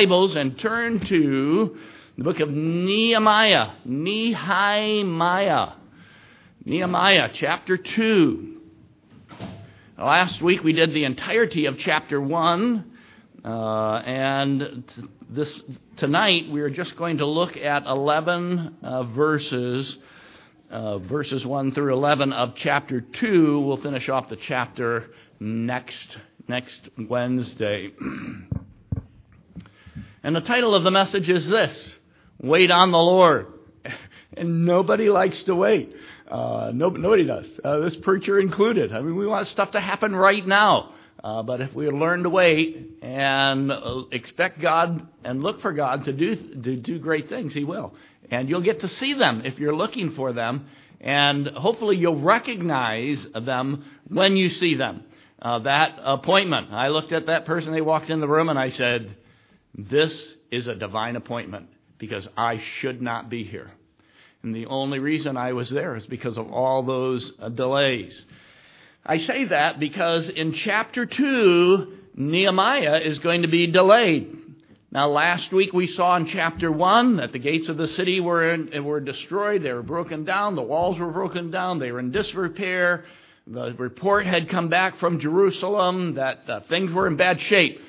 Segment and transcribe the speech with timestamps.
[0.00, 1.76] Bibles and turn to
[2.16, 3.72] the book of Nehemiah.
[3.84, 5.72] Nehemiah.
[6.64, 8.60] Nehemiah chapter 2.
[9.98, 12.92] Last week we did the entirety of chapter 1.
[13.44, 13.48] Uh,
[14.06, 15.62] and t- this
[15.98, 19.98] tonight we are just going to look at 11 uh, verses,
[20.70, 23.60] uh, verses 1 through 11 of chapter 2.
[23.60, 25.10] We'll finish off the chapter
[25.40, 26.16] next
[26.48, 27.92] next Wednesday.
[30.22, 31.94] And the title of the message is this
[32.40, 33.46] Wait on the Lord.
[34.36, 35.92] And nobody likes to wait.
[36.30, 37.58] Uh, no, nobody does.
[37.64, 38.92] Uh, this preacher included.
[38.92, 40.94] I mean, we want stuff to happen right now.
[41.22, 46.04] Uh, but if we learn to wait and uh, expect God and look for God
[46.04, 47.92] to do, to do great things, He will.
[48.30, 50.66] And you'll get to see them if you're looking for them.
[51.00, 55.02] And hopefully you'll recognize them when you see them.
[55.42, 56.72] Uh, that appointment.
[56.72, 59.16] I looked at that person, they walked in the room, and I said,
[59.74, 63.70] this is a divine appointment because I should not be here.
[64.42, 68.24] And the only reason I was there is because of all those uh, delays.
[69.04, 74.36] I say that because in chapter 2, Nehemiah is going to be delayed.
[74.92, 78.52] Now, last week we saw in chapter 1 that the gates of the city were,
[78.52, 82.10] in, were destroyed, they were broken down, the walls were broken down, they were in
[82.10, 83.04] disrepair.
[83.46, 87.80] The report had come back from Jerusalem that uh, things were in bad shape.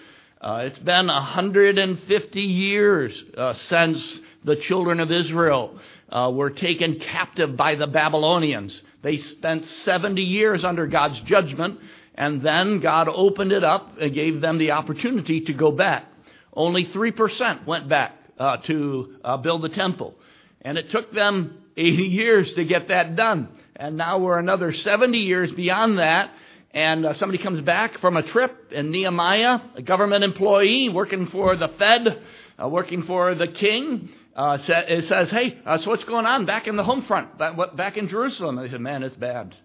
[0.41, 5.77] Uh, it's been 150 years uh, since the children of Israel
[6.09, 8.81] uh, were taken captive by the Babylonians.
[9.03, 11.79] They spent 70 years under God's judgment,
[12.15, 16.07] and then God opened it up and gave them the opportunity to go back.
[16.53, 20.15] Only 3% went back uh, to uh, build the temple.
[20.61, 23.47] And it took them 80 years to get that done.
[23.75, 26.31] And now we're another 70 years beyond that,
[26.73, 31.55] and uh, somebody comes back from a trip, and Nehemiah, a government employee working for
[31.55, 32.21] the Fed,
[32.61, 36.67] uh, working for the king, uh, it says, "Hey, uh, so what's going on back
[36.67, 39.55] in the home front, back, back in Jerusalem?" And they said, "Man, it's bad.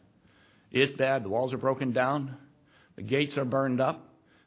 [0.72, 1.24] It's bad.
[1.24, 2.36] The walls are broken down,
[2.96, 4.02] the gates are burned up.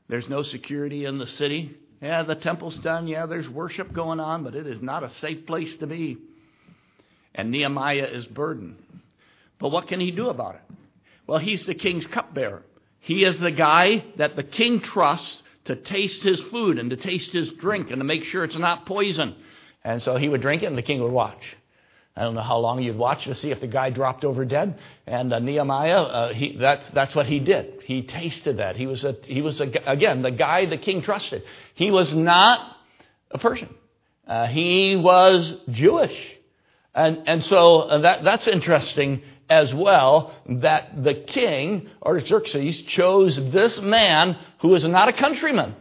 [0.10, 1.76] There's no security in the city.
[2.02, 3.08] Yeah, the temple's done.
[3.08, 6.18] Yeah, there's worship going on, but it is not a safe place to be."
[7.34, 8.76] And Nehemiah is burdened.
[9.60, 10.62] But what can he do about it?
[11.30, 12.64] Well, he's the king's cupbearer.
[13.02, 17.32] He is the guy that the king trusts to taste his food and to taste
[17.32, 19.36] his drink and to make sure it's not poison.
[19.84, 21.42] And so he would drink it and the king would watch.
[22.16, 24.80] I don't know how long you'd watch to see if the guy dropped over dead.
[25.06, 27.84] And uh, Nehemiah, uh, he, that's, that's what he did.
[27.84, 28.76] He tasted that.
[28.76, 31.44] He was, a, he was a, again, the guy the king trusted.
[31.76, 32.76] He was not
[33.30, 33.70] a Persian.
[34.28, 36.18] Uh, he was Jewish.
[36.96, 43.80] And, and so uh, that, that's interesting as well that the king, Artaxerxes, chose this
[43.82, 45.76] man who is not a countryman.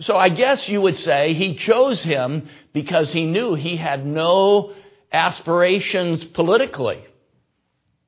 [0.00, 4.72] So I guess you would say he chose him because he knew he had no
[5.12, 7.04] aspirations politically.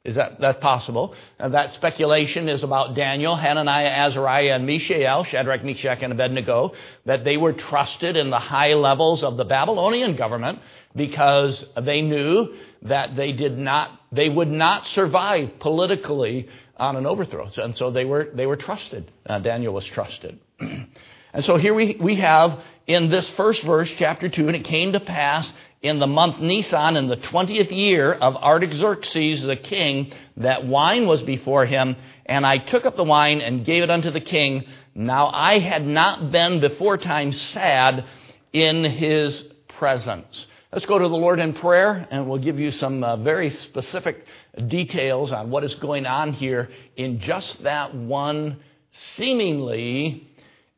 [0.07, 1.15] Is that that's possible?
[1.41, 6.73] And that speculation is about Daniel, Hananiah, Azariah, and Mishael, Shadrach, Meshach, and Abednego,
[7.07, 10.61] that they were trusted in the high levels of the Babylonian government
[10.95, 17.51] because they knew that they did not, they would not survive politically on an overthrow.
[17.57, 19.11] And so they were, they were trusted.
[19.29, 20.39] Uh, Daniel was trusted.
[20.61, 24.93] and so here we, we have in this first verse, chapter 2, and it came
[24.93, 25.53] to pass
[25.87, 31.23] in the month Nisan, in the 20th year of Artaxerxes the king, that wine was
[31.23, 34.65] before him, and I took up the wine and gave it unto the king.
[34.95, 38.05] Now I had not been before time sad
[38.53, 40.47] in his presence.
[40.73, 44.25] Let's go to the Lord in prayer, and we'll give you some uh, very specific
[44.67, 48.59] details on what is going on here in just that one
[48.93, 50.29] seemingly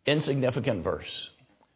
[0.07, 1.31] insignificant verse.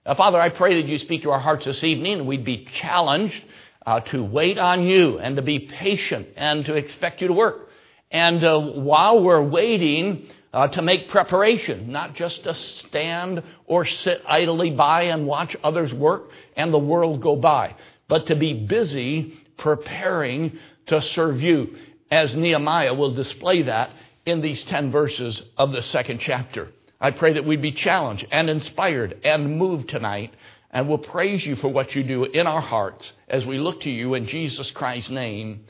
[0.04, 2.64] Now, Father, I pray that you speak to our hearts this evening, and we'd be
[2.64, 3.42] challenged
[3.86, 7.68] uh, to wait on you and to be patient and to expect you to work.
[8.10, 14.22] And uh, while we're waiting, uh, to make preparation, not just to stand or sit
[14.26, 17.74] idly by and watch others work and the world go by
[18.12, 21.74] but to be busy preparing to serve you,
[22.10, 23.88] as Nehemiah will display that
[24.26, 26.68] in these 10 verses of the second chapter.
[27.02, 30.32] I pray that we'd be challenged and inspired and moved tonight,
[30.70, 33.90] and we'll praise you for what you do in our hearts as we look to
[33.90, 35.64] you in Jesus Christ's name.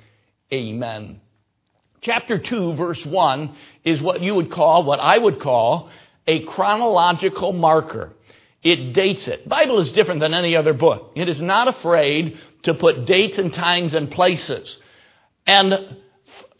[0.52, 1.23] Amen.
[2.02, 5.88] Chapter 2, verse 1 is what you would call, what I would call,
[6.26, 8.12] a chronological marker.
[8.62, 9.49] It dates it.
[9.49, 11.12] Bible is different than any other book.
[11.17, 14.76] It is not afraid to put dates and times and places.
[15.46, 15.96] And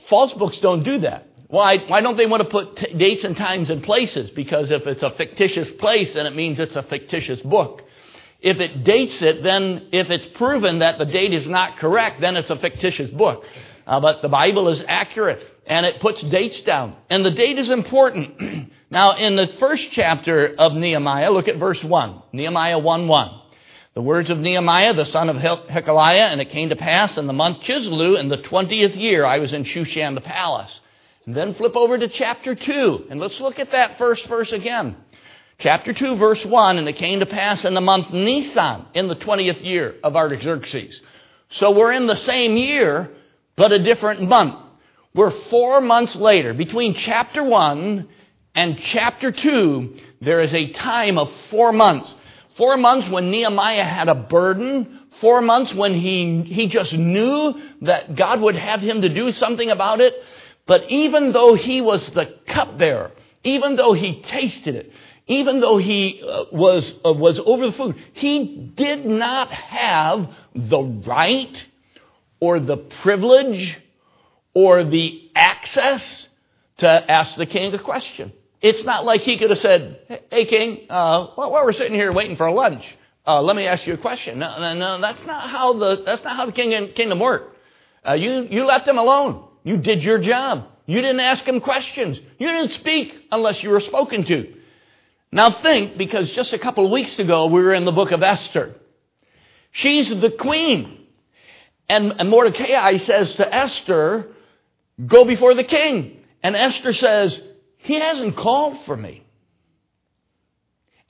[0.08, 1.28] false books don't do that.
[1.52, 4.31] Why, why don't they want to put t- dates and times and places?
[4.31, 7.82] Because if it's a fictitious place, then it means it's a fictitious book.
[8.40, 12.37] If it dates it, then if it's proven that the date is not correct, then
[12.37, 13.44] it's a fictitious book.
[13.87, 16.96] Uh, but the Bible is accurate and it puts dates down.
[17.10, 18.70] And the date is important.
[18.90, 22.22] now, in the first chapter of Nehemiah, look at verse 1.
[22.32, 23.40] Nehemiah 1 1.
[23.93, 27.34] The words of Nehemiah, the son of Hachaliah, and it came to pass in the
[27.34, 30.81] month Chisleu, in the twentieth year, I was in Shushan the palace.
[31.26, 34.96] And then flip over to chapter 2, and let's look at that first verse again.
[35.58, 39.14] Chapter 2, verse 1, and it came to pass in the month Nisan, in the
[39.14, 41.00] twentieth year of Artaxerxes.
[41.50, 43.10] So we're in the same year,
[43.54, 44.56] but a different month.
[45.14, 46.54] We're four months later.
[46.54, 48.08] Between chapter 1
[48.56, 52.12] and chapter 2, there is a time of four months.
[52.56, 55.00] Four months when Nehemiah had a burden.
[55.20, 59.70] Four months when he, he just knew that God would have him to do something
[59.70, 60.14] about it.
[60.66, 63.12] But even though he was the cupbearer,
[63.44, 64.92] even though he tasted it,
[65.26, 70.80] even though he uh, was, uh, was over the food, he did not have the
[70.80, 71.64] right
[72.40, 73.78] or the privilege
[74.54, 76.28] or the access
[76.78, 78.32] to ask the king a question.
[78.60, 82.36] It's not like he could have said, Hey, king, uh, while we're sitting here waiting
[82.36, 82.84] for lunch,
[83.26, 84.38] uh, let me ask you a question.
[84.38, 87.56] No, no, no, that's not how the, that's not how the kingdom, kingdom worked.
[88.06, 89.48] Uh, you, you left him alone.
[89.64, 90.66] You did your job.
[90.86, 92.18] You didn't ask him questions.
[92.38, 94.54] You didn't speak unless you were spoken to.
[95.30, 98.22] Now think, because just a couple of weeks ago we were in the book of
[98.22, 98.74] Esther.
[99.70, 101.06] She's the queen.
[101.88, 104.28] And, and Mordecai says to Esther,
[105.04, 106.18] go before the king.
[106.42, 107.40] And Esther says,
[107.78, 109.24] he hasn't called for me.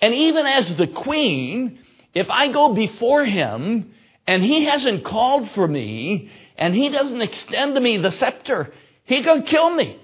[0.01, 1.79] And even as the queen,
[2.15, 3.93] if I go before him
[4.27, 6.31] and he hasn't called for me
[6.63, 8.73] and he doesn't extend to me the scepter,
[9.03, 10.01] he gonna kill me.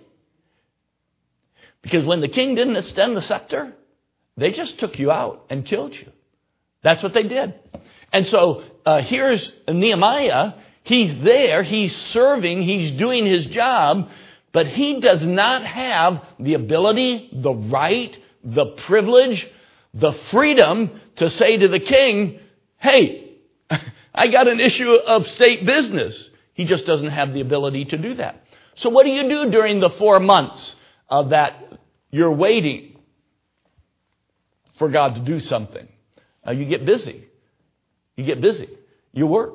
[1.83, 3.75] Because when the king didn't extend the scepter,
[4.37, 6.11] they just took you out and killed you.
[6.83, 7.55] That's what they did.
[8.13, 10.55] And so uh, here's Nehemiah.
[10.83, 14.11] He's there, he's serving, he's doing his job,
[14.51, 19.47] but he does not have the ability, the right, the privilege,
[19.95, 22.41] the freedom to say to the king,
[22.79, 23.37] hey,
[24.13, 26.31] I got an issue of state business.
[26.59, 28.43] He just doesn't have the ability to do that.
[28.75, 30.75] So what do you do during the four months
[31.09, 31.55] of that
[32.11, 32.99] you're waiting
[34.77, 35.87] for God to do something?
[36.45, 37.29] Uh, you get busy.
[38.17, 38.69] You get busy.
[39.13, 39.55] You work.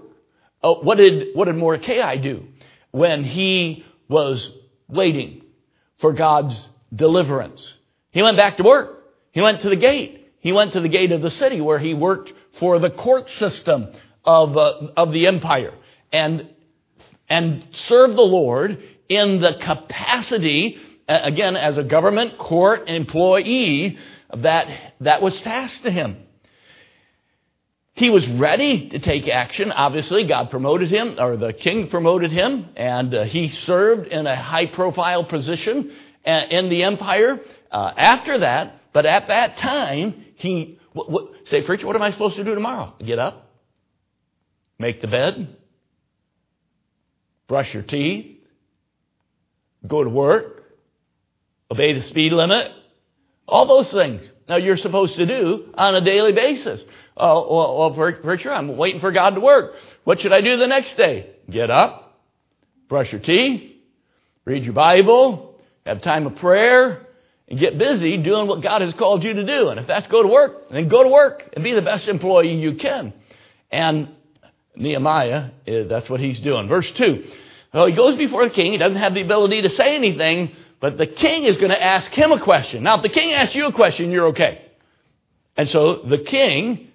[0.63, 2.47] Oh, what did what did Mordecai do
[2.91, 4.49] when he was
[4.87, 5.41] waiting
[5.99, 6.55] for God's
[6.95, 7.73] deliverance.
[8.11, 9.03] He went back to work.
[9.31, 10.31] He went to the gate.
[10.39, 13.87] He went to the gate of the city where he worked for the court system
[14.23, 15.73] of, uh, of the empire
[16.13, 16.49] and,
[17.29, 20.77] and serve the Lord in the capacity,
[21.07, 23.97] again, as a government court employee
[24.35, 26.17] that, that was tasked to him.
[27.95, 29.71] He was ready to take action.
[29.71, 34.35] Obviously, God promoted him, or the king promoted him, and uh, he served in a
[34.35, 35.95] high profile position
[36.25, 37.39] uh, in the empire
[37.71, 38.81] uh, after that.
[38.93, 40.79] But at that time, he,
[41.43, 42.95] say, preacher, what am I supposed to do tomorrow?
[43.03, 43.47] Get up,
[44.79, 45.55] make the bed,
[47.53, 48.39] brush your teeth,
[49.85, 50.63] go to work,
[51.69, 52.71] obey the speed limit,
[53.47, 54.27] all those things.
[54.49, 56.83] Now you're supposed to do on a daily basis.
[57.15, 59.75] Oh, well, well, preacher, I'm waiting for God to work.
[60.03, 61.29] What should I do the next day?
[61.47, 62.19] Get up,
[62.89, 63.71] brush your teeth,
[64.45, 67.05] read your Bible, have time of prayer,
[67.47, 69.69] and get busy doing what God has called you to do.
[69.69, 72.55] And if that's go to work, then go to work and be the best employee
[72.55, 73.13] you can.
[73.69, 74.09] And
[74.75, 76.67] Nehemiah, eh, that's what he's doing.
[76.67, 77.25] Verse 2.
[77.73, 78.71] Well, he goes before the king.
[78.71, 82.11] He doesn't have the ability to say anything, but the king is going to ask
[82.11, 82.83] him a question.
[82.83, 84.61] Now, if the king asks you a question, you're okay.
[85.55, 86.91] And so the king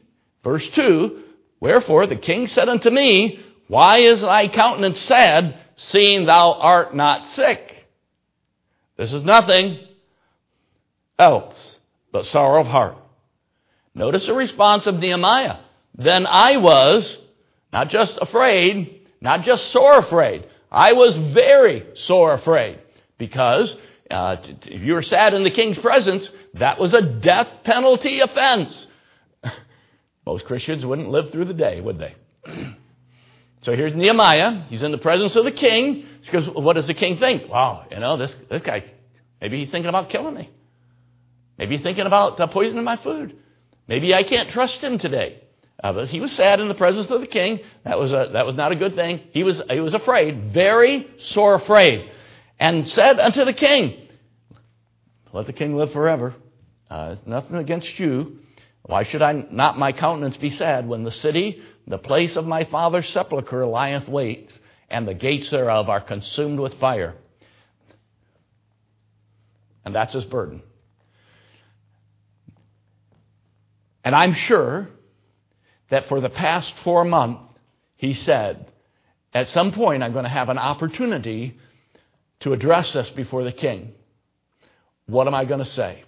[0.48, 1.24] Verse 2
[1.60, 7.30] Wherefore the king said unto me, Why is thy countenance sad, seeing thou art not
[7.30, 7.86] sick?
[8.96, 9.78] This is nothing
[11.18, 11.76] else
[12.12, 12.96] but sorrow of heart.
[13.94, 15.58] Notice the response of Nehemiah.
[15.96, 17.18] Then I was
[17.72, 20.46] not just afraid, not just sore afraid.
[20.70, 22.80] I was very sore afraid
[23.16, 23.74] because
[24.10, 28.86] uh, if you were sad in the king's presence, that was a death penalty offense.
[30.26, 32.14] Most Christians wouldn't live through the day, would they?
[33.62, 34.64] so here's Nehemiah.
[34.68, 36.06] He's in the presence of the king.
[36.22, 37.48] He goes, What does the king think?
[37.48, 38.84] Wow, you know, this, this guy,
[39.40, 40.50] maybe he's thinking about killing me.
[41.58, 43.36] Maybe he's thinking about uh, poisoning my food.
[43.88, 45.42] Maybe I can't trust him today.
[45.82, 47.60] Uh, but he was sad in the presence of the king.
[47.84, 49.20] That was, a, that was not a good thing.
[49.32, 52.10] He was, he was afraid, very sore afraid,
[52.58, 54.08] and said unto the king,
[55.32, 56.34] Let the king live forever.
[56.90, 58.40] Uh, nothing against you.
[58.82, 62.64] Why should I not my countenance be sad when the city, the place of my
[62.64, 64.52] father's sepulchre, lieth wait,
[64.90, 67.14] and the gates thereof are consumed with fire?
[69.84, 70.62] And that's his burden.
[74.02, 74.88] And I'm sure
[75.90, 77.42] that for the past four months,
[77.96, 78.70] he said,
[79.34, 81.56] at some point I'm going to have an opportunity
[82.40, 83.92] to address this before the king.
[85.06, 86.04] What am I going to say?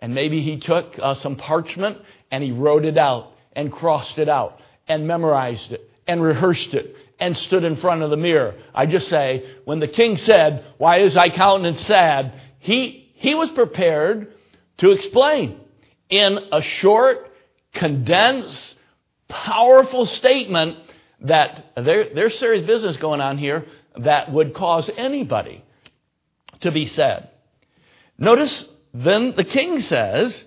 [0.00, 1.98] And maybe he took uh, some parchment
[2.30, 4.58] and he wrote it out and crossed it out
[4.88, 8.54] and memorized it and rehearsed it and stood in front of the mirror.
[8.74, 12.32] I just say, when the king said, Why is thy countenance sad?
[12.58, 14.32] He, he was prepared
[14.78, 15.60] to explain
[16.08, 17.30] in a short,
[17.74, 18.74] condensed,
[19.30, 20.78] powerful statement
[21.22, 23.66] that there, there's serious business going on here
[23.98, 25.64] that would cause anybody
[26.60, 27.30] to be sad.
[28.18, 30.44] Notice then the king says,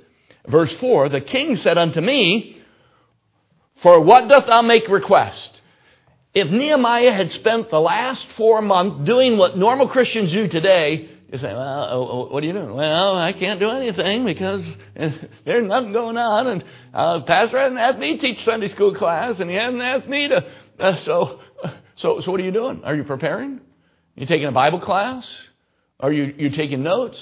[0.47, 2.61] verse 4, the king said unto me,
[3.81, 5.49] For what doth thou make request?
[6.33, 11.39] If Nehemiah had spent the last four months doing what normal Christians do today, you
[11.39, 12.75] say, well, oh, oh, what are you doing?
[12.75, 14.63] Well, I can't do anything because
[14.95, 16.63] there's nothing going on, and
[16.93, 20.27] uh, Pastor hasn't asked me to teach Sunday school class, and he hasn't asked me
[20.27, 20.45] to.
[20.79, 21.39] Uh, so,
[21.95, 22.83] so, so what are you doing?
[22.83, 23.55] Are you preparing?
[23.55, 23.61] Are
[24.15, 25.27] you taking a Bible class?
[25.99, 27.19] Are you you taking notes?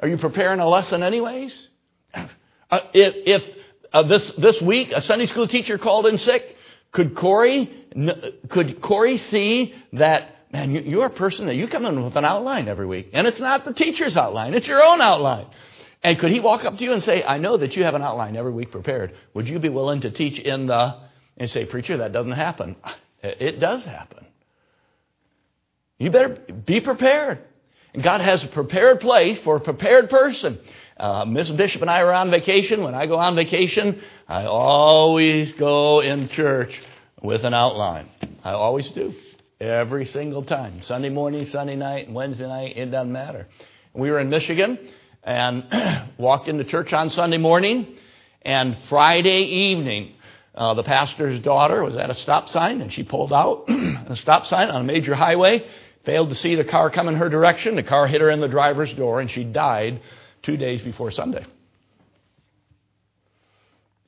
[0.00, 1.68] Are you preparing a lesson anyways?
[2.14, 2.26] Uh,
[2.92, 3.56] if if
[3.92, 6.56] uh, this this week a Sunday school teacher called in sick,
[6.90, 7.70] could Corey
[8.48, 12.68] could Corey see that man, you're a person that you come in with an outline
[12.68, 13.10] every week.
[13.12, 15.46] And it's not the teacher's outline, it's your own outline.
[16.02, 18.02] And could he walk up to you and say, I know that you have an
[18.02, 19.14] outline every week prepared.
[19.34, 20.98] Would you be willing to teach in the,
[21.36, 22.76] and say, Preacher, that doesn't happen.
[23.22, 24.26] It does happen.
[25.98, 26.30] You better
[26.66, 27.38] be prepared.
[27.94, 30.58] And God has a prepared place for a prepared person.
[30.96, 32.82] Uh, Miss Bishop and I are on vacation.
[32.82, 36.78] When I go on vacation, I always go in church
[37.22, 38.08] with an outline.
[38.42, 39.14] I always do.
[39.62, 40.82] Every single time.
[40.82, 43.46] Sunday morning, Sunday night, Wednesday night, it doesn't matter.
[43.94, 44.76] We were in Michigan
[45.22, 47.94] and walked into church on Sunday morning,
[48.44, 50.14] and Friday evening,
[50.56, 54.46] uh, the pastor's daughter was at a stop sign, and she pulled out a stop
[54.46, 55.64] sign on a major highway,
[56.04, 57.76] failed to see the car come in her direction.
[57.76, 60.02] The car hit her in the driver's door, and she died
[60.42, 61.46] two days before Sunday.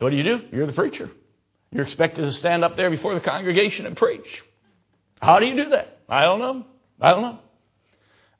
[0.01, 0.41] What do you do?
[0.51, 1.13] You're the preacher.
[1.71, 4.27] You're expected to stand up there before the congregation and preach.
[5.25, 6.01] How do you do that?
[6.07, 6.67] I don't know.
[7.01, 7.39] I don't know.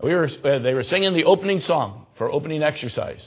[0.03, 3.27] We were, uh, they were singing the opening song for opening exercise.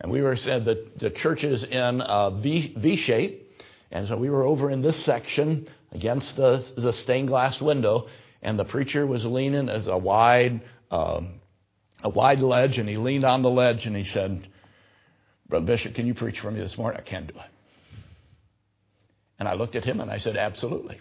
[0.00, 3.62] And we were said that the church is in a V, v shape.
[3.90, 8.08] And so we were over in this section against the, the stained glass window.
[8.42, 11.40] And the preacher was leaning as a wide, um,
[12.04, 12.76] a wide ledge.
[12.76, 14.46] And he leaned on the ledge and he said,
[15.48, 17.00] Brother Bishop, can you preach for me this morning?
[17.00, 17.50] I can't do it.
[19.38, 21.00] And I looked at him and I said, Absolutely.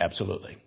[0.00, 0.58] Absolutely.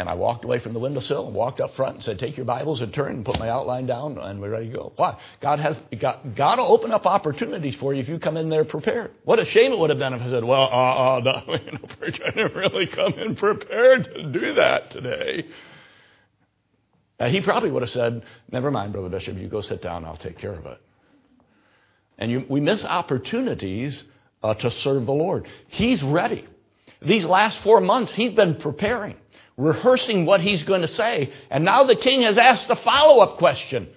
[0.00, 2.46] And I walked away from the windowsill and walked up front and said, Take your
[2.46, 4.92] Bibles and turn and put my outline down, and we're ready to go.
[4.96, 5.18] Why?
[5.42, 8.64] God has God, God will open up opportunities for you if you come in there
[8.64, 9.10] prepared.
[9.24, 11.72] What a shame it would have been if I said, Well, uh, uh, no, you
[11.72, 15.44] know, I didn't really come in prepared to do that today.
[17.18, 20.16] Uh, he probably would have said, Never mind, Brother Bishop, you go sit down, I'll
[20.16, 20.80] take care of it.
[22.16, 24.02] And you, we miss opportunities
[24.42, 25.46] uh, to serve the Lord.
[25.68, 26.46] He's ready.
[27.02, 29.16] These last four months, he's been preparing,
[29.56, 31.32] rehearsing what he's going to say.
[31.50, 33.88] And now the king has asked a follow up question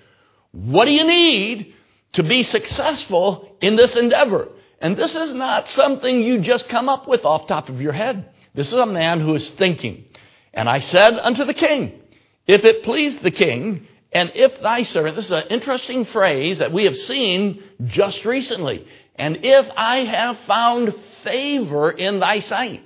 [0.51, 1.75] What do you need
[2.13, 4.49] to be successful in this endeavor?
[4.79, 8.29] And this is not something you just come up with off top of your head.
[8.53, 10.05] This is a man who is thinking.
[10.53, 11.99] And I said unto the king,
[12.47, 16.71] If it please the king, and if thy servant, this is an interesting phrase that
[16.71, 20.93] we have seen just recently, and if I have found
[21.23, 22.83] favor in thy sight.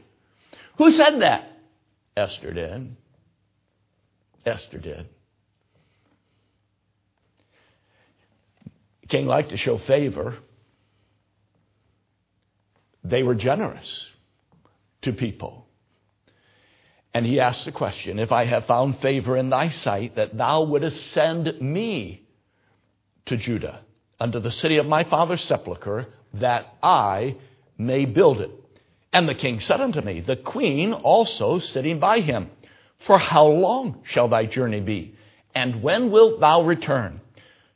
[0.77, 1.51] Who said that?
[2.15, 2.95] Esther did.
[4.45, 5.07] Esther did.
[9.01, 10.37] The king liked to show favor.
[13.03, 14.07] They were generous
[15.03, 15.67] to people.
[17.13, 20.63] And he asked the question If I have found favor in thy sight, that thou
[20.63, 22.27] wouldest send me
[23.25, 23.81] to Judah,
[24.19, 27.37] unto the city of my father's sepulchre, that I
[27.77, 28.51] may build it.
[29.17, 32.51] And the king said unto me, The queen also sitting by him,
[33.07, 35.15] For how long shall thy journey be?
[35.55, 37.21] And when wilt thou return?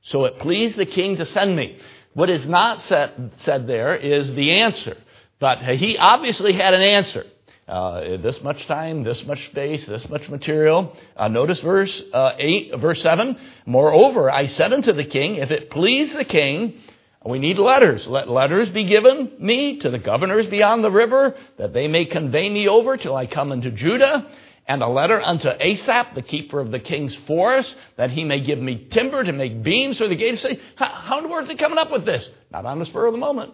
[0.03, 1.79] So it pleased the king to send me.
[2.13, 4.95] What is not said, said there is the answer.
[5.39, 7.25] But he obviously had an answer.
[7.67, 10.95] Uh, this much time, this much space, this much material.
[11.17, 13.35] Uh, notice verse uh, 8, verse 7.
[13.65, 16.79] Moreover, I said unto the king, if it please the king,
[17.23, 18.07] We need letters.
[18.07, 22.49] Let letters be given me to the governors beyond the river, that they may convey
[22.49, 24.27] me over till I come into Judah.
[24.67, 28.59] And a letter unto Asaph, the keeper of the king's forest, that he may give
[28.59, 30.61] me timber to make beams for the gate of the city.
[30.75, 32.27] How, how in the world are they coming up with this?
[32.51, 33.53] Not on the spur of the moment.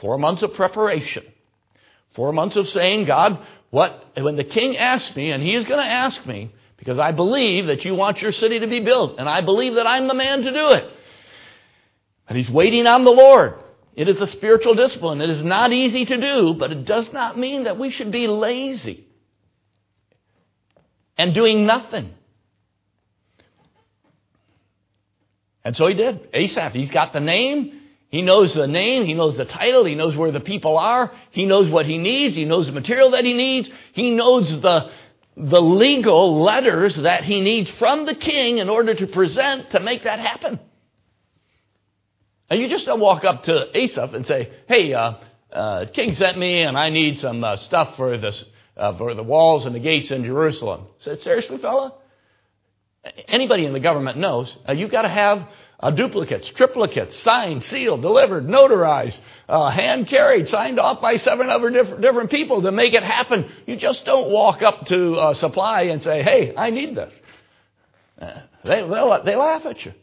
[0.00, 1.24] Four months of preparation.
[2.14, 3.38] Four months of saying, God,
[3.70, 7.12] what, when the king asks me, and he is going to ask me, because I
[7.12, 10.14] believe that you want your city to be built, and I believe that I'm the
[10.14, 10.90] man to do it.
[12.30, 13.56] And he's waiting on the Lord.
[13.96, 15.20] It is a spiritual discipline.
[15.20, 18.28] It is not easy to do, but it does not mean that we should be
[18.28, 19.08] lazy
[21.18, 22.14] and doing nothing.
[25.64, 26.28] And so he did.
[26.32, 27.80] Asaph, he's got the name.
[28.10, 31.46] He knows the name, he knows the title, he knows where the people are, he
[31.46, 34.90] knows what he needs, he knows the material that he needs, he knows the,
[35.36, 40.02] the legal letters that he needs from the king in order to present to make
[40.02, 40.58] that happen.
[42.50, 45.14] And you just don't walk up to Asaph and say, hey, uh,
[45.52, 48.44] uh, king sent me and I need some uh, stuff for, this,
[48.76, 50.88] uh, for the walls and the gates in Jerusalem.
[50.88, 51.94] I said, seriously, fella?
[53.28, 55.46] Anybody in the government knows uh, you've got to have
[55.78, 62.02] uh, duplicates, triplicates, signed, sealed, delivered, notarized, hand carried, signed off by seven other different,
[62.02, 63.48] different people to make it happen.
[63.66, 67.14] You just don't walk up to supply and say, "Hey, I need this."
[68.62, 69.94] They they laugh at you.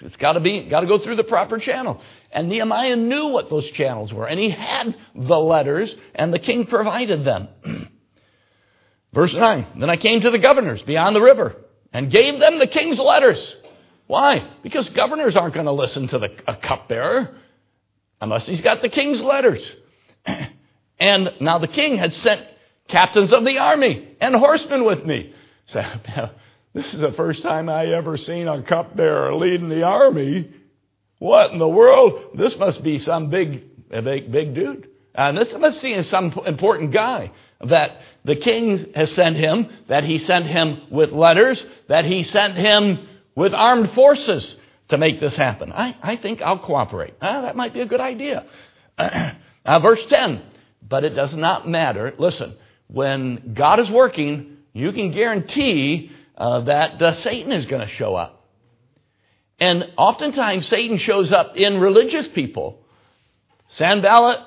[0.00, 2.00] It's got to be got to go through the proper channel.
[2.32, 6.66] And Nehemiah knew what those channels were, and he had the letters, and the king
[6.66, 7.48] provided them.
[9.12, 11.56] Verse 9 Then I came to the governors beyond the river
[11.92, 13.56] and gave them the king's letters.
[14.06, 14.50] Why?
[14.62, 17.36] Because governors aren't going to listen to the, a cupbearer
[18.20, 19.64] unless he's got the king's letters.
[20.98, 22.44] and now the king had sent
[22.88, 25.32] captains of the army and horsemen with me.
[25.66, 25.80] So,
[26.74, 30.50] this is the first time I ever seen a cupbearer leading the army.
[31.20, 32.36] What in the world?
[32.36, 34.88] This must be some big, big, big dude.
[35.14, 37.30] And this must be some important guy
[37.64, 42.56] that the king has sent him, that he sent him with letters, that he sent
[42.56, 44.56] him with armed forces
[44.88, 45.72] to make this happen.
[45.72, 47.14] I, I think I'll cooperate.
[47.22, 48.44] Ah, that might be a good idea.
[48.98, 50.42] uh, verse 10.
[50.86, 52.12] But it does not matter.
[52.18, 52.56] Listen,
[52.88, 58.14] when God is working, you can guarantee uh, that uh, Satan is going to show
[58.14, 58.44] up.
[59.60, 62.84] And oftentimes Satan shows up in religious people.
[63.68, 64.40] Sanballat,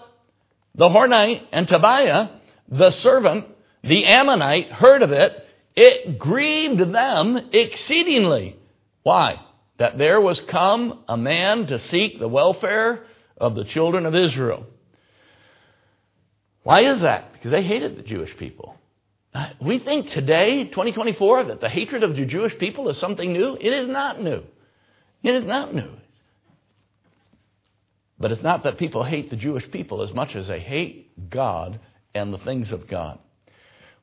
[0.75, 2.29] the Hornite, and Tobiah,
[2.69, 3.47] the servant,
[3.83, 5.45] the Ammonite, heard of it.
[5.75, 8.57] It grieved them exceedingly.
[9.03, 9.41] Why?
[9.77, 13.05] That there was come a man to seek the welfare
[13.37, 14.65] of the children of Israel.
[16.63, 17.31] Why is that?
[17.31, 18.76] Because they hated the Jewish people.
[19.37, 23.55] Uh, we think today, 2024, that the hatred of the Jewish people is something new.
[23.61, 24.41] It is not new.
[25.21, 25.91] It is not new.
[28.17, 31.79] But it's not that people hate the Jewish people as much as they hate God
[32.15, 33.19] and the things of God.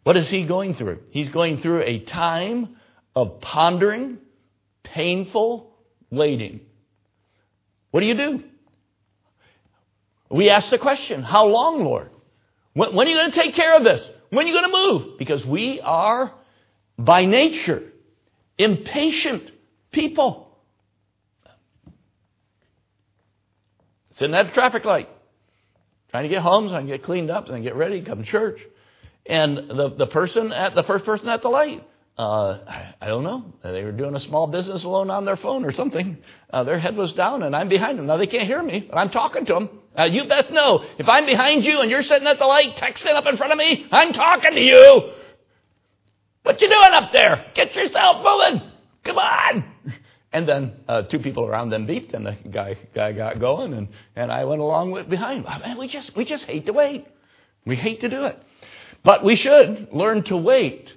[0.05, 1.01] What is he going through?
[1.11, 2.77] He's going through a time
[3.17, 4.19] of pondering
[4.85, 5.75] painful
[6.13, 6.61] waiting.
[7.91, 8.45] What do you do?
[10.31, 12.11] We ask the question, How long, Lord?
[12.75, 14.09] When, when are you going to take care of this?
[14.35, 15.19] When are you going to move?
[15.19, 16.33] Because we are,
[16.99, 17.93] by nature,
[18.59, 19.51] impatient
[19.93, 20.59] people.
[24.13, 25.09] Sitting at a traffic light,
[26.11, 28.25] trying to get home so I can get cleaned up and get ready, come to
[28.25, 28.61] church.
[29.27, 31.83] And the, the person at the first person at the light
[32.17, 32.59] uh,
[33.01, 33.55] I don't know.
[33.63, 36.19] They were doing a small business loan on their phone or something.
[36.49, 38.07] Uh, their head was down, and I'm behind them.
[38.07, 39.71] Now they can't hear me, but I'm talking to them.
[39.99, 43.15] Uh, you best know if I'm behind you and you're sitting at the light, texting
[43.15, 45.13] up in front of me, I'm talking to you.
[46.45, 47.47] What you doing up there?
[47.55, 48.71] Get yourself moving.
[49.05, 49.65] Come on.
[50.35, 53.87] And then uh, two people around them beeped, and the guy guy got going, and,
[54.17, 55.45] and I went along with behind.
[55.45, 57.07] Man, we just we just hate to wait.
[57.65, 58.43] We hate to do it,
[59.05, 60.93] but we should learn to wait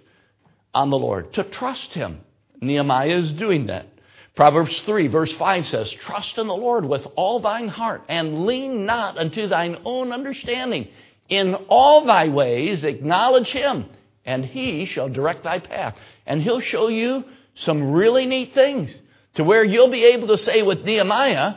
[0.77, 2.21] on the Lord, to trust Him.
[2.61, 3.87] Nehemiah is doing that.
[4.35, 8.85] Proverbs 3, verse 5 says, Trust in the Lord with all thine heart, and lean
[8.85, 10.87] not unto thine own understanding.
[11.29, 13.89] In all thy ways acknowledge Him,
[14.23, 15.95] and He shall direct thy path.
[16.27, 18.95] And He'll show you some really neat things
[19.33, 21.55] to where you'll be able to say with Nehemiah,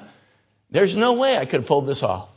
[0.71, 2.31] There's no way I could pull this off.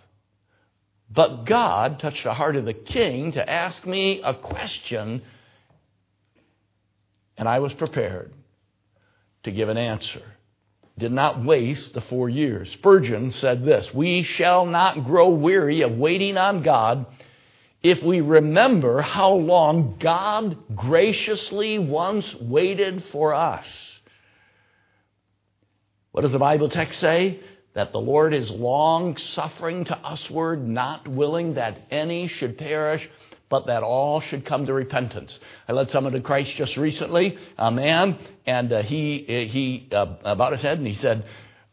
[1.09, 5.21] But God touched the heart of the king to ask me a question
[7.37, 8.33] and I was prepared
[9.43, 10.21] to give an answer.
[10.97, 12.71] Did not waste the four years.
[12.73, 17.07] Spurgeon said this We shall not grow weary of waiting on God
[17.81, 23.99] if we remember how long God graciously once waited for us.
[26.11, 27.39] What does the Bible text say?
[27.73, 33.07] that the Lord is long suffering to usward, not willing that any should perish,
[33.53, 35.37] but that all should come to repentance.
[35.69, 40.53] I led someone to Christ just recently, a man, and uh, he he uh, bowed
[40.53, 41.23] his head and he said,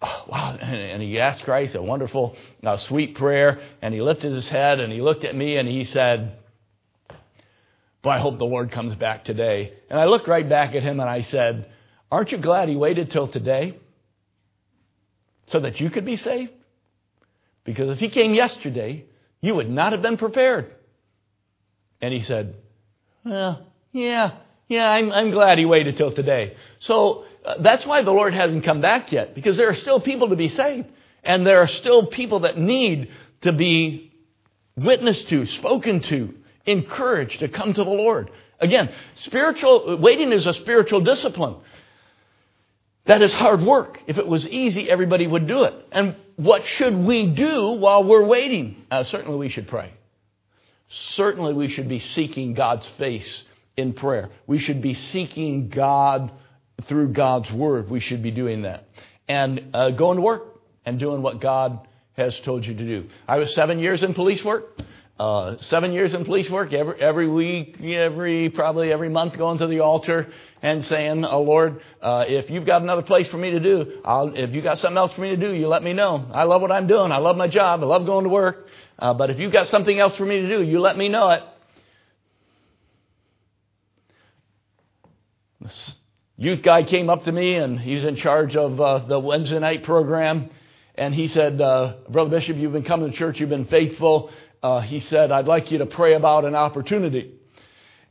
[0.02, 4.46] oh, "Wow!" And he asked Christ a wonderful, uh, sweet prayer, and he lifted his
[4.46, 6.36] head and he looked at me and he said,
[8.02, 11.00] "Boy, I hope the Lord comes back today." And I looked right back at him
[11.00, 11.66] and I said,
[12.12, 13.78] "Aren't you glad he waited till today?"
[15.46, 16.52] so that you could be saved?
[17.64, 19.06] Because if he came yesterday,
[19.40, 20.74] you would not have been prepared.
[22.00, 22.54] And he said,
[23.24, 24.32] Well, yeah,
[24.68, 26.56] yeah, I'm, I'm glad he waited till today.
[26.78, 30.28] So uh, that's why the Lord hasn't come back yet, because there are still people
[30.28, 30.88] to be saved.
[31.22, 33.10] And there are still people that need
[33.42, 34.12] to be
[34.76, 36.34] witnessed to, spoken to,
[36.64, 38.30] encouraged to come to the Lord.
[38.58, 41.56] Again, spiritual, waiting is a spiritual discipline.
[43.06, 44.00] That is hard work.
[44.06, 45.74] If it was easy, everybody would do it.
[45.90, 48.84] And what should we do while we're waiting?
[48.90, 49.92] Uh, certainly we should pray.
[50.90, 53.44] Certainly we should be seeking God's face
[53.76, 54.30] in prayer.
[54.46, 56.32] We should be seeking God
[56.88, 57.88] through God's word.
[57.88, 58.88] We should be doing that.
[59.28, 63.08] And uh, going to work and doing what God has told you to do.
[63.28, 64.80] I was seven years in police work.
[65.20, 69.66] Uh, seven years in police work, every, every week, every, probably every month going to
[69.66, 70.26] the altar
[70.62, 74.32] and saying, Oh Lord, uh, if you've got another place for me to do, I'll,
[74.34, 76.26] if you've got something else for me to do, you let me know.
[76.32, 77.12] I love what I'm doing.
[77.12, 77.82] I love my job.
[77.82, 78.66] I love going to work.
[78.98, 81.28] Uh, but if you've got something else for me to do, you let me know
[81.28, 81.42] it.
[85.60, 85.96] This
[86.38, 89.84] youth guy came up to me and he's in charge of uh, the Wednesday night
[89.84, 90.48] program.
[90.94, 94.30] And he said, uh, Brother Bishop, you've been coming to church, you've been faithful
[94.62, 97.34] uh, he said, I'd like you to pray about an opportunity.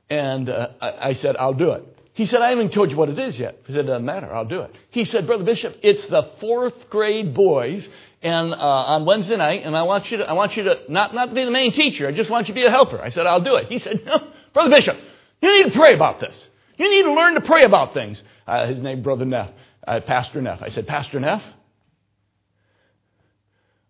[0.09, 1.83] And uh, I, I, said, I'll do it.
[2.13, 3.62] He said, I haven't told you what it is yet.
[3.65, 4.75] He said, it doesn't matter, I'll do it.
[4.89, 7.88] He said, Brother Bishop, it's the fourth grade boys
[8.21, 11.13] and uh, on Wednesday night, and I want you to, I want you to not,
[11.13, 13.01] not be the main teacher, I just want you to be a helper.
[13.01, 13.67] I said, I'll do it.
[13.67, 14.97] He said, no, Brother Bishop,
[15.41, 16.47] you need to pray about this.
[16.77, 18.21] You need to learn to pray about things.
[18.45, 19.51] Uh, his name, Brother Neff,
[19.88, 20.62] uh, Pastor Neff.
[20.62, 21.43] I said, Pastor Neff,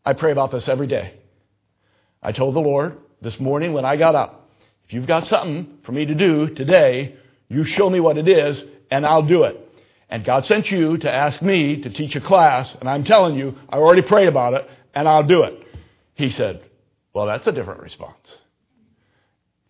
[0.06, 1.19] I pray about this every day.
[2.22, 4.50] I told the Lord this morning when I got up,
[4.86, 7.16] if you've got something for me to do today,
[7.48, 9.66] you show me what it is and I'll do it.
[10.10, 13.56] And God sent you to ask me to teach a class, and I'm telling you,
[13.70, 15.54] I already prayed about it, and I'll do it.
[16.16, 16.64] He said,
[17.14, 18.18] Well, that's a different response.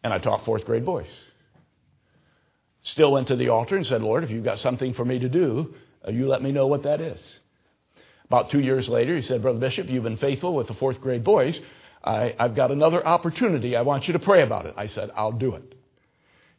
[0.01, 1.09] And I taught fourth grade boys.
[2.83, 5.27] Still went to the altar and said, Lord, if you've got something for me to
[5.27, 5.75] do,
[6.07, 7.19] uh, you let me know what that is.
[8.23, 11.25] About two years later, he said, Brother Bishop, you've been faithful with the fourth grade
[11.25, 11.59] boys.
[12.03, 13.75] I, I've got another opportunity.
[13.75, 14.73] I want you to pray about it.
[14.77, 15.75] I said, I'll do it.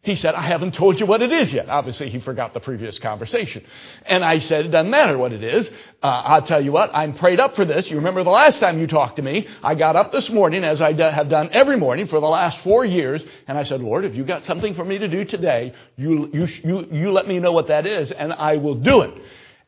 [0.02, 1.68] He said, I haven't told you what it is yet.
[1.68, 3.62] Obviously, he forgot the previous conversation.
[4.06, 5.68] And I said, it doesn't matter what it is.
[6.02, 7.90] Uh, I'll tell you what, I'm prayed up for this.
[7.90, 10.80] You remember the last time you talked to me, I got up this morning, as
[10.80, 14.14] I have done every morning for the last four years, and I said, Lord, if
[14.14, 17.52] you've got something for me to do today, you, you, you, you let me know
[17.52, 19.12] what that is, and I will do it.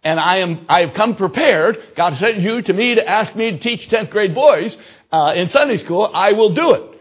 [0.03, 1.79] And I am, I have come prepared.
[1.97, 4.77] God sent you to me to ask me to teach 10th grade boys,
[5.13, 7.01] uh, in Sunday school, I will do it.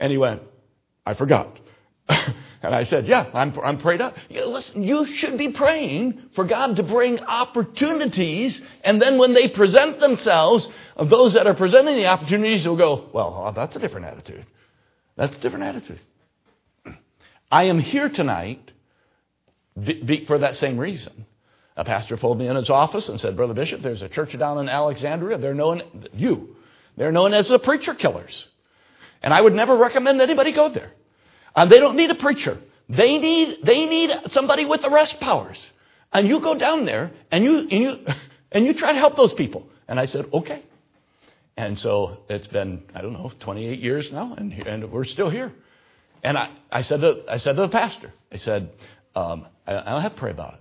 [0.00, 0.42] And he went,
[1.04, 1.58] I forgot.
[2.08, 4.16] and I said, yeah, I'm, I'm prayed up.
[4.30, 8.60] Listen, you should be praying for God to bring opportunities.
[8.84, 13.08] And then when they present themselves, of those that are presenting the opportunities will go,
[13.12, 14.46] well, that's a different attitude.
[15.16, 16.00] That's a different attitude.
[17.50, 18.70] I am here tonight
[20.26, 21.26] for that same reason.
[21.78, 24.58] A pastor pulled me in his office and said, Brother Bishop, there's a church down
[24.58, 25.38] in Alexandria.
[25.38, 26.56] They're known, you,
[26.96, 28.48] they're known as the preacher killers.
[29.22, 30.90] And I would never recommend anybody go there.
[31.54, 32.58] Uh, they don't need a preacher.
[32.88, 35.58] They need, they need somebody with arrest powers.
[36.12, 38.06] And you go down there and you, and you,
[38.52, 39.68] and you try to help those people.
[39.86, 40.64] And I said, okay.
[41.56, 45.52] And so it's been, I don't know, 28 years now, and, and we're still here.
[46.24, 48.70] And I, I, said to, I said to the pastor, I said,
[49.14, 50.60] um, I, I don't have to pray about it.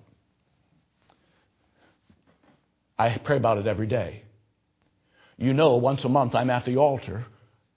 [2.98, 4.24] I pray about it every day.
[5.38, 7.26] You know, once a month I'm at the altar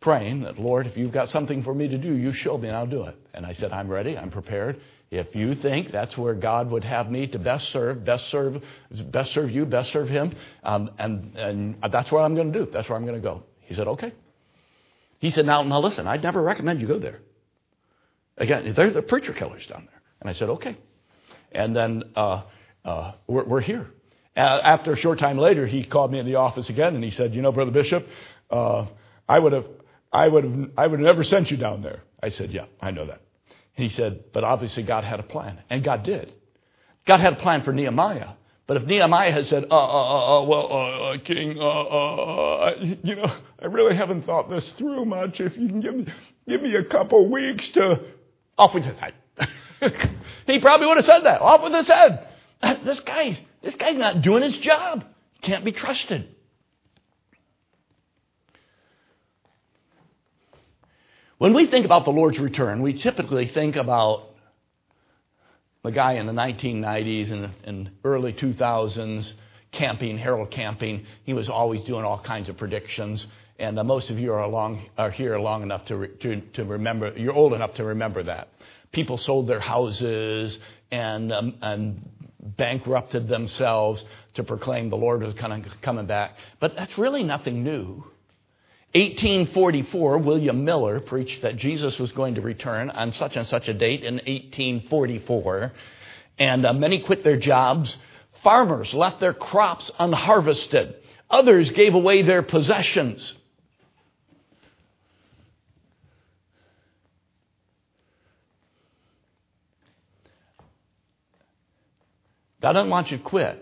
[0.00, 2.76] praying that, Lord, if you've got something for me to do, you show me and
[2.76, 3.16] I'll do it.
[3.35, 4.80] And I said, I'm ready, I'm prepared.
[5.11, 9.33] If you think that's where God would have me to best serve, best serve, best
[9.33, 12.70] serve you, best serve Him, um, and, and that's what I'm going to do.
[12.72, 13.42] That's where I'm going to go.
[13.61, 14.12] He said, okay.
[15.18, 17.20] He said, now, now listen, I'd never recommend you go there.
[18.38, 20.00] Again, they're the preacher killers down there.
[20.20, 20.78] And I said, okay.
[21.52, 22.42] And then uh,
[22.85, 23.90] uh, we're, we're here.
[24.40, 27.11] Uh, after a short time later, he called me in the office again and he
[27.11, 28.07] said, You know, Brother Bishop,
[28.50, 28.87] uh,
[29.29, 29.66] I would have.
[30.12, 32.00] I would have, I would have never sent you down there.
[32.22, 33.20] I said, Yeah, I know that.
[33.74, 35.59] He said, But obviously God had a plan.
[35.68, 36.33] And God did.
[37.07, 38.31] God had a plan for Nehemiah,
[38.66, 42.74] But if Nehemiah had said, uh, uh, uh, uh well, uh, uh King, uh, uh,
[43.03, 45.40] you know, I really haven't thought this through much.
[45.40, 46.07] If you can give me,
[46.48, 48.00] give me a couple weeks to,
[48.57, 49.14] off with his head.
[50.46, 51.40] he probably would have said that.
[51.40, 52.26] Off with his head.
[52.85, 55.05] This guy's, this guy's not doing his job.
[55.42, 56.35] Can't be trusted.
[61.38, 64.27] When we think about the Lord's return, we typically think about
[65.83, 69.33] the guy in the 1990s and, and early 2000s
[69.73, 71.07] camping, Harold Camping.
[71.25, 73.27] He was always doing all kinds of predictions.
[73.59, 76.64] And uh, most of you are, along, are here long enough to, re, to, to
[76.64, 78.49] remember, you're old enough to remember that.
[78.92, 80.59] People sold their houses
[80.90, 82.09] and, um, and
[82.42, 86.37] bankrupted themselves to proclaim the Lord was kind of coming back.
[86.59, 88.05] But that's really nothing new.
[88.92, 93.74] 1844, William Miller preached that Jesus was going to return on such and such a
[93.74, 95.72] date in 1844,
[96.40, 97.96] and uh, many quit their jobs.
[98.42, 100.96] Farmers left their crops unharvested.
[101.31, 103.35] Others gave away their possessions.
[112.61, 113.57] God doesn't want you to quit.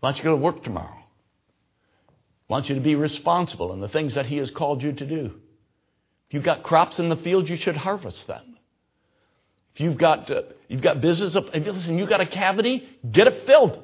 [0.00, 3.80] He wants you to go to work tomorrow He wants you to be responsible in
[3.80, 5.32] the things that He has called you to do.
[6.28, 8.56] If you've got crops in the field, you should harvest them.
[9.74, 13.44] If you've got, uh, you've got business, if, listen, you've got a cavity, get it
[13.46, 13.82] filled.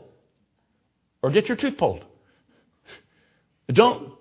[1.23, 2.05] Or get your tooth pulled.
[3.71, 4.13] Don't,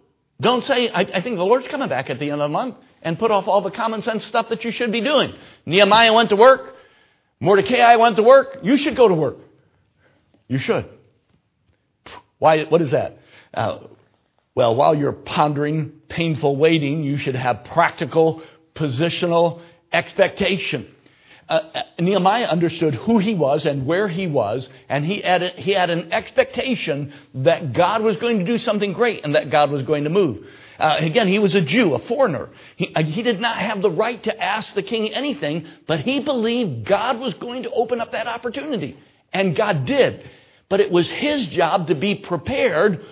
[0.42, 2.76] don't say, I, I think the Lord's coming back at the end of the month
[3.02, 5.34] and put off all the common sense stuff that you should be doing.
[5.66, 6.76] Nehemiah went to work.
[7.40, 8.60] Mordecai went to work.
[8.64, 9.38] You should go to work.
[10.48, 10.90] You should.
[12.38, 13.20] Why, what is that?
[13.54, 13.80] Uh,
[14.56, 18.42] well, while you're pondering painful waiting, you should have practical,
[18.76, 19.62] positional
[19.94, 20.88] expectation.
[21.48, 25.50] Uh, uh, Nehemiah understood who he was and where he was, and he had, a,
[25.50, 29.72] he had an expectation that God was going to do something great and that God
[29.72, 30.46] was going to move.
[30.80, 32.50] Uh, again, he was a Jew, a foreigner.
[32.78, 36.22] He, uh, he did not have the right to ask the king anything, but he
[36.22, 38.98] believed God was going to open up that opportunity.
[39.34, 40.30] And God did.
[40.70, 43.06] But it was his job to be prepared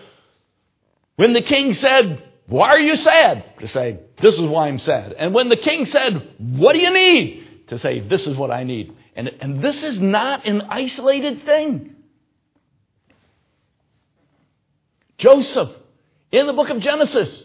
[1.18, 3.44] when the king said, Why are you sad?
[3.60, 5.14] To say, This is why I'm sad.
[5.14, 7.68] And when the king said, What do you need?
[7.68, 8.96] To say, This is what I need.
[9.16, 11.96] And, and this is not an isolated thing.
[15.18, 15.72] Joseph,
[16.32, 17.44] in the book of Genesis,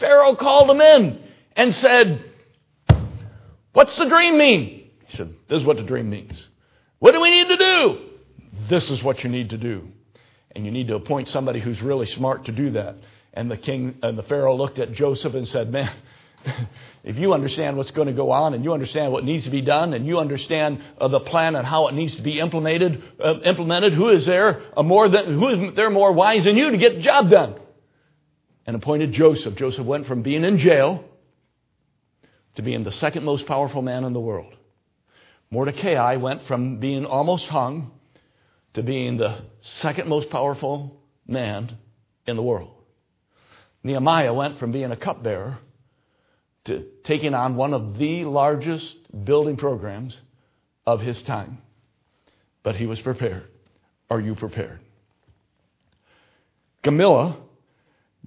[0.00, 1.22] Pharaoh called him in
[1.54, 2.24] and said,
[3.72, 4.90] What's the dream mean?
[5.06, 6.44] He said, This is what the dream means.
[6.98, 7.98] What do we need to do?
[8.68, 9.88] This is what you need to do.
[10.54, 12.96] And you need to appoint somebody who's really smart to do that.
[13.32, 15.92] And the king and the Pharaoh looked at Joseph and said, Man,
[17.04, 19.60] if you understand what's going to go on and you understand what needs to be
[19.60, 23.40] done and you understand uh, the plan and how it needs to be implemented, uh,
[23.44, 26.78] implemented, who is there a more than, who is there more wise than you to
[26.78, 27.54] get the job done?
[28.70, 29.56] And appointed Joseph.
[29.56, 31.04] Joseph went from being in jail
[32.54, 34.54] to being the second most powerful man in the world.
[35.50, 37.90] Mordecai went from being almost hung
[38.74, 41.78] to being the second most powerful man
[42.28, 42.70] in the world.
[43.82, 45.58] Nehemiah went from being a cupbearer
[46.66, 50.16] to taking on one of the largest building programs
[50.86, 51.58] of his time.
[52.62, 53.48] But he was prepared.
[54.08, 54.78] Are you prepared?
[56.84, 57.36] Gamila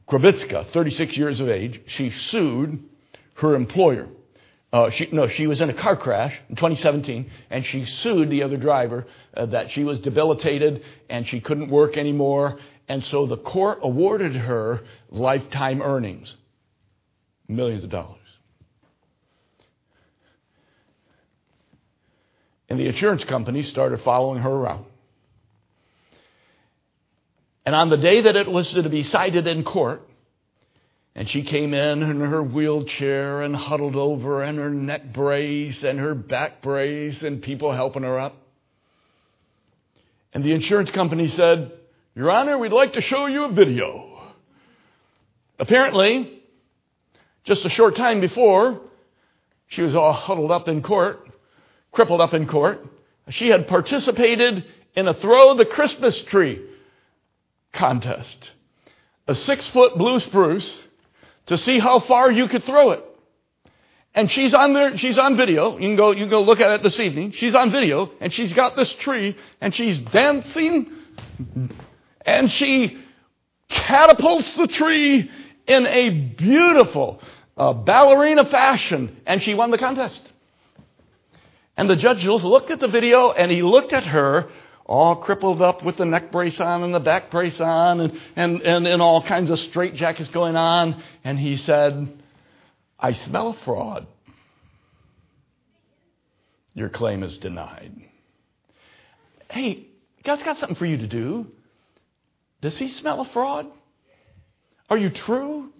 [0.07, 2.83] Gravitska, 36 years of age, she sued
[3.35, 4.07] her employer
[4.73, 8.41] uh, she, no, she was in a car crash in 2017, and she sued the
[8.41, 9.05] other driver
[9.37, 12.57] uh, that she was debilitated and she couldn't work anymore.
[12.87, 16.35] And so the court awarded her lifetime earnings,
[17.47, 18.17] millions of dollars.
[22.67, 24.85] And the insurance company started following her around.
[27.65, 30.07] And on the day that it was to be cited in court,
[31.15, 35.99] and she came in in her wheelchair and huddled over and her neck brace and
[35.99, 38.35] her back brace and people helping her up.
[40.33, 41.71] And the insurance company said,
[42.15, 44.33] Your Honor, we'd like to show you a video.
[45.59, 46.41] Apparently,
[47.43, 48.81] just a short time before,
[49.67, 51.29] she was all huddled up in court,
[51.91, 52.83] crippled up in court.
[53.29, 56.59] She had participated in a throw the Christmas tree
[57.73, 58.51] contest.
[59.27, 60.81] A six foot blue spruce
[61.47, 63.03] to see how far you could throw it.
[64.15, 65.73] And she's on there, she's on video.
[65.73, 67.31] You can go, you can go look at it this evening.
[67.31, 70.91] She's on video and she's got this tree and she's dancing
[72.25, 72.97] and she
[73.69, 75.31] catapults the tree
[75.65, 77.21] in a beautiful
[77.57, 80.31] uh, ballerina fashion and she won the contest.
[81.75, 84.47] And the judge looked at the video and he looked at her
[84.93, 88.61] all crippled up with the neck brace on and the back brace on and, and,
[88.61, 91.01] and, and all kinds of straight jackets going on.
[91.23, 92.15] And he said,
[92.99, 94.05] I smell a fraud.
[96.75, 97.91] Your claim is denied.
[99.49, 99.87] Hey,
[100.23, 101.47] God's got something for you to do.
[102.61, 103.65] Does he smell a fraud?
[104.91, 105.71] Are you true?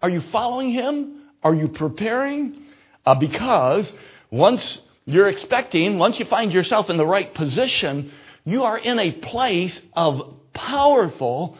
[0.00, 1.22] Are you following him?
[1.42, 2.62] Are you preparing?
[3.04, 3.92] Uh, because
[4.30, 8.12] once you're expecting, once you find yourself in the right position,
[8.44, 11.56] you are in a place of powerful,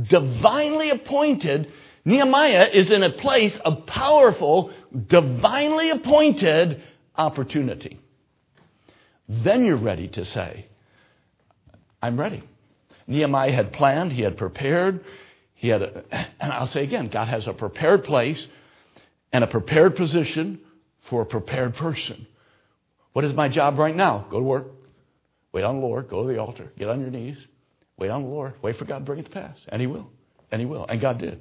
[0.00, 1.70] divinely appointed.
[2.04, 4.72] Nehemiah is in a place of powerful,
[5.06, 6.82] divinely appointed
[7.16, 8.00] opportunity.
[9.28, 10.66] Then you're ready to say,
[12.02, 12.42] I'm ready.
[13.06, 15.04] Nehemiah had planned, he had prepared,
[15.54, 16.04] he had, a,
[16.40, 18.46] and I'll say again, God has a prepared place
[19.32, 20.60] and a prepared position
[21.08, 22.26] for a prepared person.
[23.12, 24.26] What is my job right now?
[24.30, 24.66] Go to work,
[25.52, 27.38] wait on the Lord, go to the altar, get on your knees,
[27.98, 29.56] wait on the Lord, wait for God to bring it to pass.
[29.68, 30.10] And He will.
[30.50, 30.86] And He will.
[30.86, 31.40] And God did.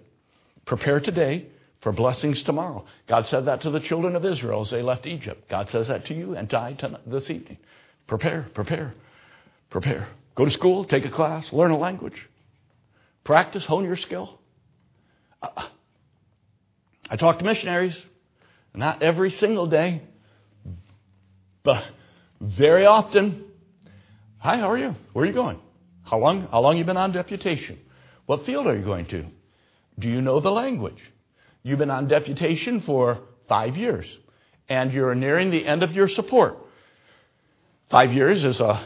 [0.65, 1.47] Prepare today
[1.81, 2.85] for blessings tomorrow.
[3.07, 5.49] God said that to the children of Israel as they left Egypt.
[5.49, 7.57] God says that to you and to I this evening.
[8.07, 8.93] Prepare, prepare,
[9.69, 10.07] prepare.
[10.35, 12.29] Go to school, take a class, learn a language,
[13.23, 14.39] practice, hone your skill.
[15.41, 15.67] Uh,
[17.09, 17.97] I talk to missionaries,
[18.73, 20.01] not every single day,
[21.63, 21.83] but
[22.39, 23.50] very often.
[24.43, 24.95] Hi, how are you?
[25.13, 25.59] Where are you going?
[26.01, 26.47] How long?
[26.49, 27.77] How long you been on deputation?
[28.25, 29.25] What field are you going to?
[29.99, 30.97] Do you know the language?
[31.61, 34.07] You've been on deputation for five years,
[34.67, 36.57] and you're nearing the end of your support.
[37.91, 38.83] Five years is a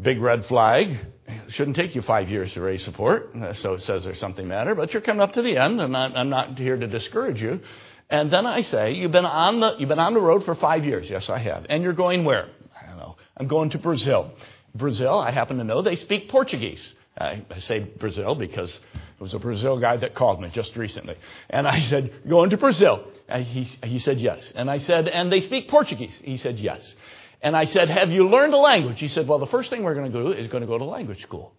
[0.00, 0.96] big red flag.
[1.26, 4.74] It shouldn't take you five years to raise support, so it says there's something matter,
[4.74, 7.60] but you're coming up to the end, and I'm not here to discourage you.
[8.08, 10.86] And then I say, you've been on the, you've been on the road for five
[10.86, 11.10] years.
[11.10, 11.66] Yes, I have.
[11.68, 12.48] And you're going where?
[12.80, 13.16] I don't know.
[13.36, 14.32] I'm going to Brazil.
[14.78, 16.94] Brazil, I happen to know they speak Portuguese.
[17.20, 21.16] I, say Brazil because it was a Brazil guy that called me just recently.
[21.50, 23.04] And I said, going to Brazil?
[23.28, 24.52] And he, he said, yes.
[24.54, 26.18] And I said, and they speak Portuguese?
[26.22, 26.94] He said, yes.
[27.42, 29.00] And I said, have you learned a language?
[29.00, 30.84] He said, well, the first thing we're going to do is going to go to
[30.84, 31.52] language school.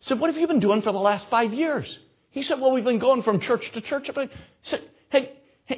[0.00, 1.98] I said, what have you been doing for the last five years?
[2.30, 4.10] He said, well, we've been going from church to church.
[4.14, 4.28] I
[4.62, 5.32] said, hey,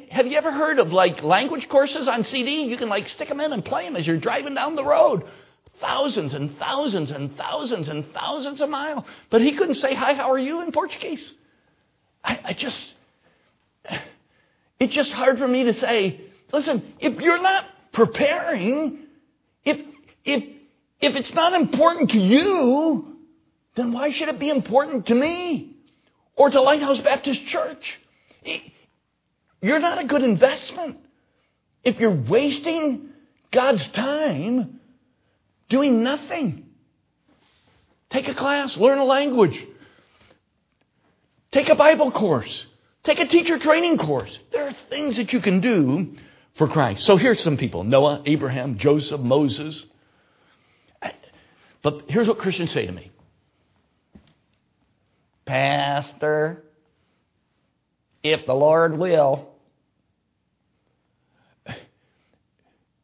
[0.09, 2.63] have you ever heard of like language courses on CD?
[2.63, 5.23] You can like stick them in and play them as you're driving down the road.
[5.79, 9.03] Thousands and thousands and thousands and thousands of miles.
[9.29, 11.33] But he couldn't say, hi, how are you in Portuguese.
[12.23, 12.93] I, I just,
[14.79, 16.21] it's just hard for me to say,
[16.53, 18.99] listen, if you're not preparing,
[19.65, 19.79] if,
[20.23, 20.43] if,
[21.01, 23.17] if it's not important to you,
[23.75, 25.71] then why should it be important to me?
[26.35, 27.99] or to Lighthouse Baptist Church.
[29.61, 30.97] You're not a good investment
[31.83, 33.09] if you're wasting
[33.51, 34.79] God's time
[35.69, 36.65] doing nothing.
[38.09, 39.57] Take a class, learn a language,
[41.51, 42.65] take a Bible course,
[43.03, 44.37] take a teacher training course.
[44.51, 46.17] There are things that you can do
[46.55, 47.03] for Christ.
[47.03, 49.85] So here's some people Noah, Abraham, Joseph, Moses.
[51.83, 53.11] But here's what Christians say to me
[55.45, 56.63] Pastor,
[58.23, 59.50] if the Lord will.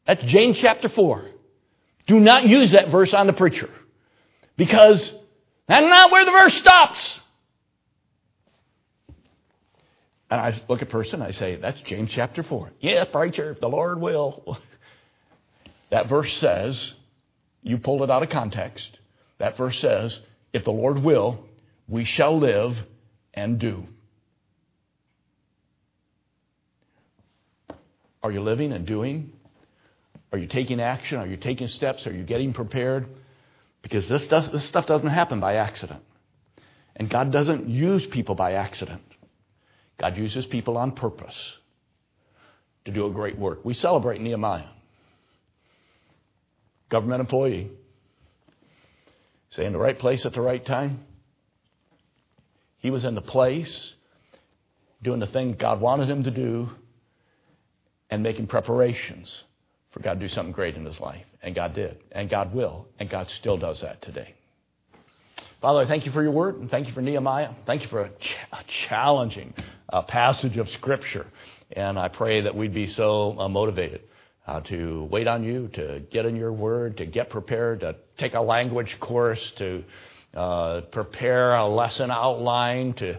[0.07, 1.25] That's James chapter 4.
[2.07, 3.69] Do not use that verse on the preacher
[4.55, 5.11] because
[5.67, 7.19] that's not where the verse stops.
[10.29, 12.71] And I look at person, I say, that's James chapter 4.
[12.79, 14.57] Yes, preacher, if the Lord will.
[15.89, 16.93] That verse says,
[17.63, 18.99] you pulled it out of context.
[19.37, 20.19] That verse says,
[20.51, 21.45] if the Lord will,
[21.87, 22.77] we shall live
[23.33, 23.87] and do.
[28.21, 29.31] Are you living and doing?
[30.31, 31.17] Are you taking action?
[31.19, 32.05] Are you taking steps?
[32.05, 33.07] Are you getting prepared?
[33.81, 36.01] Because this, does, this stuff doesn't happen by accident.
[36.95, 39.01] And God doesn't use people by accident.
[39.99, 41.53] God uses people on purpose
[42.85, 43.63] to do a great work.
[43.63, 44.67] We celebrate Nehemiah,
[46.89, 47.69] government employee,
[49.51, 51.05] say in the right place at the right time.
[52.79, 53.93] He was in the place,
[55.01, 56.69] doing the thing God wanted him to do,
[58.09, 59.43] and making preparations
[59.97, 61.25] for God to do something great in his life.
[61.41, 61.97] And God did.
[62.11, 62.87] And God will.
[62.99, 64.35] And God still does that today.
[65.59, 67.49] Father, I thank you for your word, and thank you for Nehemiah.
[67.65, 69.55] Thank you for a, ch- a challenging
[69.91, 71.25] uh, passage of Scripture.
[71.71, 74.01] And I pray that we'd be so uh, motivated
[74.45, 78.35] uh, to wait on you, to get in your word, to get prepared, to take
[78.35, 79.83] a language course, to
[80.35, 83.17] uh, prepare a lesson outline, to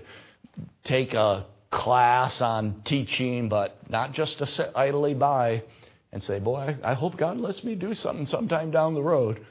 [0.84, 5.64] take a class on teaching, but not just to sit idly by
[6.12, 9.44] and say, Boy, I, hope God lets me do something sometime down the road.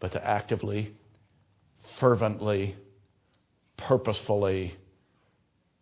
[0.00, 0.94] but to actively,
[1.98, 2.76] fervently,
[3.76, 4.76] purposefully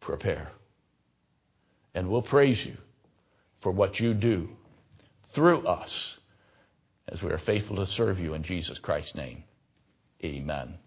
[0.01, 0.53] prepare.
[1.95, 2.77] And we'll praise you
[3.63, 4.49] for what you do
[5.35, 6.17] through us
[7.09, 9.45] as we are faithful to serve you in Jesus Christ's name.
[10.25, 10.79] Amen.